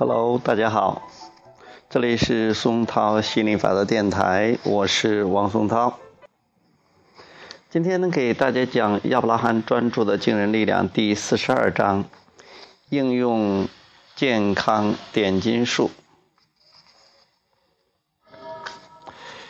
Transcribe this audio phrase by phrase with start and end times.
[0.00, 1.10] Hello，大家好，
[1.90, 5.98] 这里是松涛心理法则电台，我是王松涛。
[7.68, 12.06] 今天呢，给大家讲亚伯拉罕专注的惊人力量第四十二章，
[12.88, 13.68] 应用
[14.16, 15.90] 健康点金术，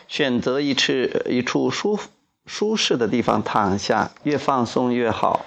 [0.09, 0.93] 选择一处
[1.27, 1.97] 一处舒
[2.45, 5.47] 舒适的地方躺下，越放松越好。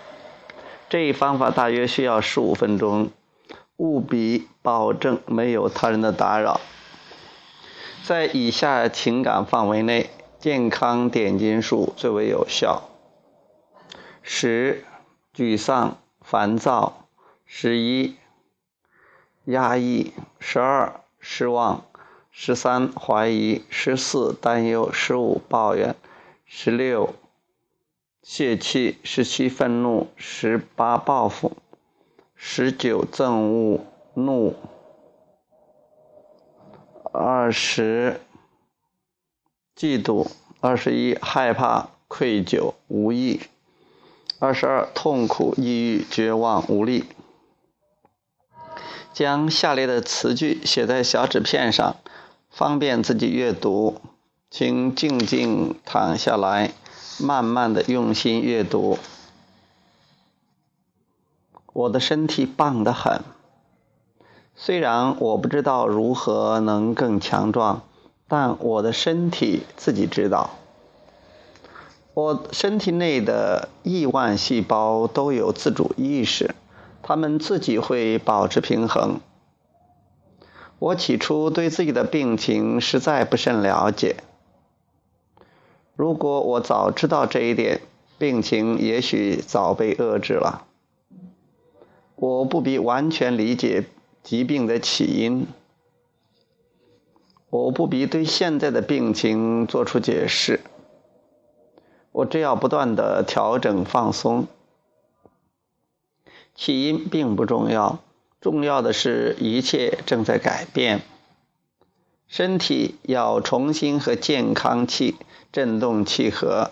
[0.88, 3.12] 这一方法大约需要十五分钟。
[3.84, 6.62] 务必保证没有他人的打扰。
[8.06, 12.90] 在以下情感范围内，健康点金术最为有效：
[14.22, 14.86] 十、
[15.36, 17.08] 沮丧、烦躁；
[17.46, 18.16] 十一、
[19.44, 21.84] 压抑；十二、失望；
[22.32, 25.94] 十三、怀疑；十四、担忧；十五、抱怨；
[26.46, 27.14] 十六、
[28.22, 31.58] 泄气；十七、愤怒；十八、报复。
[32.46, 33.80] 十九憎恶
[34.16, 34.54] 怒，
[37.14, 38.20] 二十
[39.76, 40.28] 嫉妒，
[40.60, 43.40] 二十一害怕愧疚无益，
[44.40, 47.06] 二十二痛苦抑郁绝望无力。
[49.14, 51.96] 将下列的词句写在小纸片上，
[52.52, 54.02] 方便自己阅读。
[54.52, 56.72] 请静静躺下来，
[57.20, 59.00] 慢慢的用心阅读。
[61.74, 63.22] 我的身体棒得很，
[64.56, 67.82] 虽然我不知道如何能更强壮，
[68.28, 70.52] 但我的身体自己知道。
[72.14, 76.54] 我身体内的亿万细胞都有自主意识，
[77.02, 79.20] 它们自己会保持平衡。
[80.78, 84.18] 我起初对自己的病情实在不甚了解，
[85.96, 87.82] 如果我早知道这一点，
[88.20, 90.68] 病情也许早被遏制了。
[92.24, 93.84] 我不必完全理解
[94.24, 95.46] 疾病的起因，
[97.50, 100.62] 我不必对现在的病情做出解释，
[102.14, 104.48] 我只要不断的调整放松。
[106.56, 108.00] 起因并不重要，
[108.40, 111.02] 重要的是一切正在改变。
[112.30, 115.18] 身体要重新和健康气
[115.52, 116.72] 振动契合，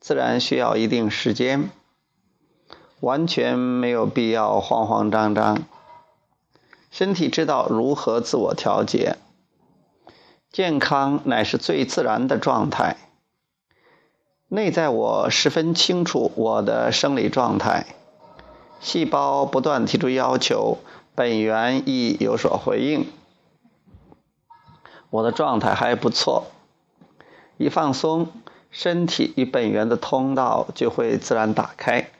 [0.00, 1.68] 自然需要一定时间。
[3.00, 5.62] 完全没有必要慌慌张张。
[6.90, 9.16] 身体知道如何自我调节，
[10.50, 12.96] 健康乃是最自然的状态。
[14.48, 17.84] 内在我十分清楚我的生理状态，
[18.80, 20.78] 细胞不断提出要求，
[21.14, 23.06] 本源亦有所回应。
[25.10, 26.46] 我的状态还不错，
[27.58, 28.28] 一放松，
[28.70, 32.10] 身体与本源的通道就会自然打开。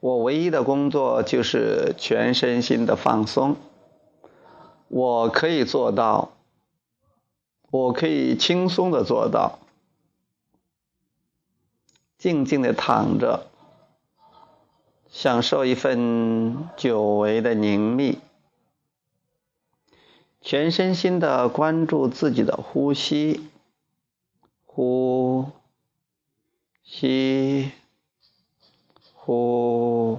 [0.00, 3.56] 我唯一的工作就是全身心的放松。
[4.88, 6.32] 我可以做到，
[7.70, 9.58] 我可以轻松的做到，
[12.16, 13.46] 静静的躺着，
[15.10, 18.16] 享受一份久违的宁谧，
[20.40, 23.50] 全身心的关注自己的呼吸，
[24.64, 25.46] 呼
[26.82, 27.70] 吸。
[29.22, 30.18] 呼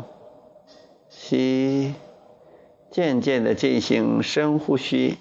[1.09, 1.95] 吸，
[2.91, 5.17] 渐渐的进行深呼吸，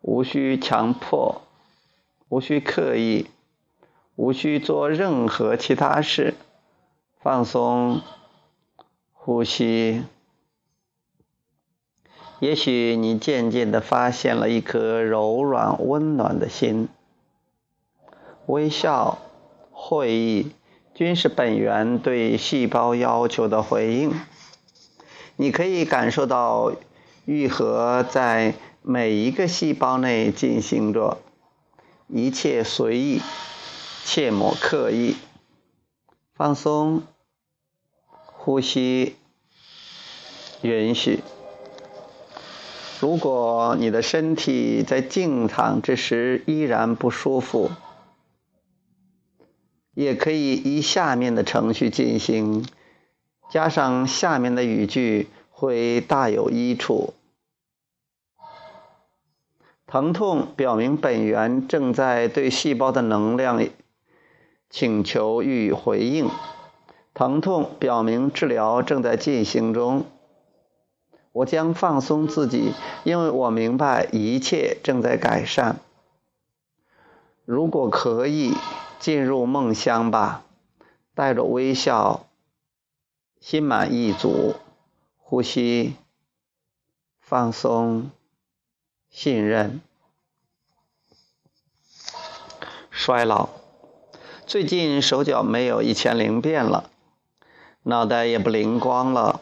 [0.00, 1.42] 无需强迫，
[2.28, 3.26] 无需刻意，
[4.14, 6.34] 无需做任何其他事，
[7.20, 8.00] 放松
[9.12, 10.04] 呼吸。
[12.38, 16.88] 也许你渐渐的发现了一颗柔软温暖的心，
[18.46, 19.18] 微笑，
[19.72, 20.52] 会意。
[20.94, 24.14] 均是本源对细胞要求的回应。
[25.36, 26.72] 你可以感受到
[27.24, 31.18] 愈合在每一个细胞内进行着，
[32.08, 33.20] 一切随意，
[34.04, 35.16] 切莫刻意。
[36.34, 37.02] 放松，
[38.06, 39.16] 呼吸，
[40.62, 41.20] 允许。
[43.00, 47.70] 如果你的身体在静躺之时依然不舒服，
[49.92, 52.66] 也可以依下面的程序进行，
[53.50, 55.28] 加上下面的语句
[55.58, 57.14] 会大有益处。
[59.86, 63.66] 疼痛表明本源正在对细胞的能量
[64.68, 66.28] 请求予以回应，
[67.14, 70.04] 疼痛表明治疗正在进行中。
[71.32, 72.74] 我将放松自己，
[73.04, 75.78] 因为我明白一切正在改善。
[77.46, 78.52] 如果可以。
[78.98, 80.42] 进入梦乡吧，
[81.14, 82.24] 带着微笑，
[83.40, 84.54] 心满意足，
[85.28, 85.96] 呼吸，
[87.18, 88.12] 放松、
[89.10, 89.80] 信任。
[92.92, 93.48] 衰老，
[94.46, 96.88] 最近手脚没有以前灵便了，
[97.82, 99.40] 脑袋也不灵光了，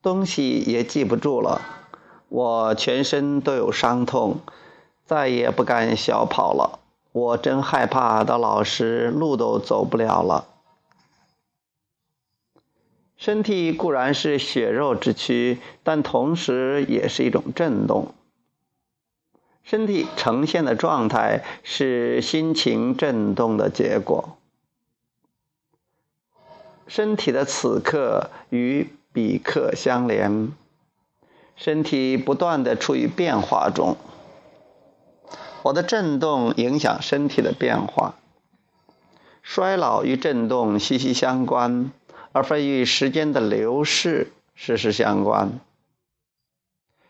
[0.00, 1.60] 东西也记不住了。
[2.30, 4.40] 我全身都有伤痛，
[5.04, 6.78] 再也不敢小跑了。
[7.12, 10.46] 我真害怕到老时路都走不了了。
[13.16, 18.14] 身体固然是血肉之躯，但同时也是一种震动。
[19.64, 24.36] 身体呈现的状态是心情震动的结果。
[26.86, 30.52] 身体的此刻与彼刻相连，
[31.56, 33.96] 身体不断的处于变化中。
[35.62, 38.14] 我的震动影响身体的变化，
[39.42, 41.90] 衰老与震动息息相关。
[42.36, 45.58] 而非与时间的流逝时时相关。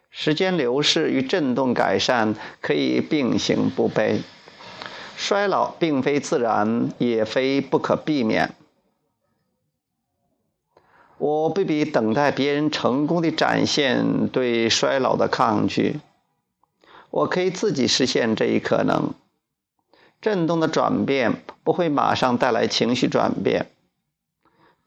[0.08, 4.20] 时间流逝与振动改善可以并行不悖。
[5.16, 8.54] 衰老并非自然，也非不可避免。
[11.18, 15.98] 我不必等待别人成功的展现对衰老的抗拒，
[17.10, 19.12] 我可以自己实现这一可能。
[20.20, 23.72] 振动的转变不会马上带来情绪转变。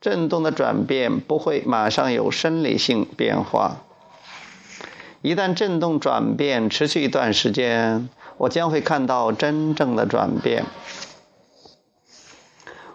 [0.02, 3.78] 振动的转变不会马上有生理性变化。
[5.22, 8.08] 一旦振动转变持续一段时间，
[8.38, 10.64] 我将会看到真正的转变。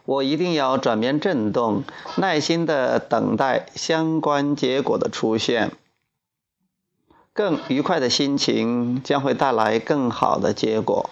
[0.06, 1.84] 我一定要转变振动，
[2.16, 5.72] 耐心的等待相关结果的出现。
[7.34, 11.10] 更愉快的心情将会带来更好的结果。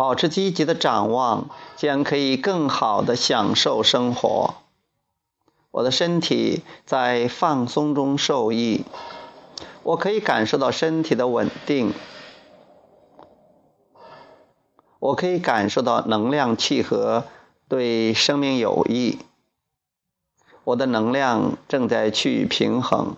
[0.00, 4.54] 保持积极的展望，将可以更好的享受生活。
[5.70, 8.86] 我的身体在放松中受益，
[9.82, 11.92] 我可以感受到身体的稳定，
[15.00, 17.24] 我可以感受到能量契合，
[17.68, 19.18] 对生命有益。
[20.64, 23.16] 我的能量正在趋于平衡，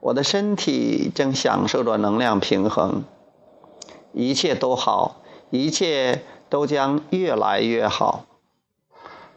[0.00, 3.04] 我的身体正享受着能量平衡，
[4.14, 5.16] 一切都好。
[5.62, 8.26] 一切都将越来越好。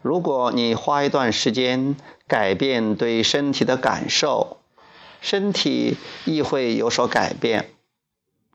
[0.02, 1.94] 如果你花一段时间
[2.26, 4.58] 改变对身体的感受，
[5.20, 7.70] 身体亦会有所改变。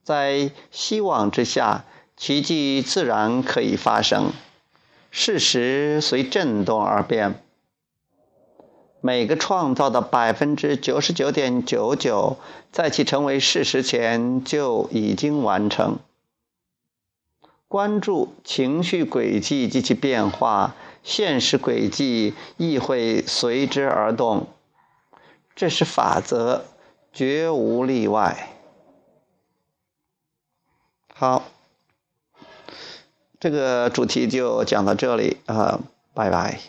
[0.02, 1.84] 在希望之下，
[2.16, 4.32] 奇迹自然可以发生。
[5.10, 7.40] 事实随震动而变。
[9.00, 12.36] 每个创造的百分之九十九点九九，
[12.72, 15.98] 在其成为事实前就已经完成。
[17.74, 24.46] 关注情绪轨迹及其变化，现实轨迹亦会随之而动。
[25.56, 26.66] 这是法则，
[27.12, 28.50] 绝无例外。
[31.12, 31.46] 好，
[33.40, 35.80] 这个主题就讲到这里啊，
[36.14, 36.60] 拜拜。